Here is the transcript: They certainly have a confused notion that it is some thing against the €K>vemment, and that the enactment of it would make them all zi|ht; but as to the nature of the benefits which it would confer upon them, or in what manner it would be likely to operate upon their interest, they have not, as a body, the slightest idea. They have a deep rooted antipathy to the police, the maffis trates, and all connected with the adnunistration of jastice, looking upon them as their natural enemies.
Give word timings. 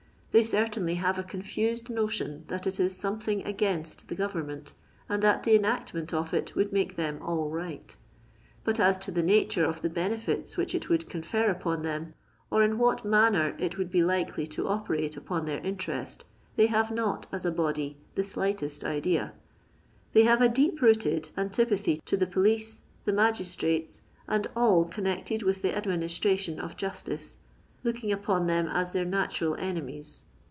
They 0.33 0.43
certainly 0.43 0.95
have 0.95 1.19
a 1.19 1.23
confused 1.23 1.89
notion 1.89 2.45
that 2.47 2.65
it 2.65 2.79
is 2.79 2.95
some 2.95 3.19
thing 3.19 3.45
against 3.45 4.07
the 4.07 4.15
€K>vemment, 4.15 4.71
and 5.09 5.21
that 5.21 5.43
the 5.43 5.57
enactment 5.57 6.13
of 6.13 6.33
it 6.33 6.55
would 6.55 6.71
make 6.71 6.95
them 6.95 7.19
all 7.21 7.51
zi|ht; 7.51 7.97
but 8.63 8.79
as 8.79 8.97
to 8.99 9.11
the 9.11 9.23
nature 9.23 9.65
of 9.65 9.81
the 9.81 9.89
benefits 9.89 10.55
which 10.55 10.73
it 10.73 10.87
would 10.87 11.09
confer 11.09 11.49
upon 11.49 11.81
them, 11.81 12.13
or 12.49 12.63
in 12.63 12.77
what 12.77 13.03
manner 13.03 13.57
it 13.59 13.77
would 13.77 13.91
be 13.91 14.01
likely 14.01 14.47
to 14.47 14.69
operate 14.69 15.17
upon 15.17 15.43
their 15.43 15.59
interest, 15.65 16.23
they 16.55 16.67
have 16.67 16.91
not, 16.91 17.27
as 17.33 17.43
a 17.43 17.51
body, 17.51 17.97
the 18.15 18.23
slightest 18.23 18.85
idea. 18.85 19.33
They 20.13 20.23
have 20.23 20.41
a 20.41 20.47
deep 20.47 20.81
rooted 20.81 21.29
antipathy 21.35 22.01
to 22.05 22.15
the 22.15 22.25
police, 22.25 22.83
the 23.03 23.11
maffis 23.11 23.57
trates, 23.57 23.99
and 24.29 24.47
all 24.55 24.85
connected 24.85 25.43
with 25.43 25.61
the 25.61 25.73
adnunistration 25.73 26.57
of 26.57 26.77
jastice, 26.77 27.39
looking 27.83 28.11
upon 28.11 28.45
them 28.45 28.67
as 28.67 28.91
their 28.91 29.03
natural 29.03 29.55
enemies. 29.55 30.21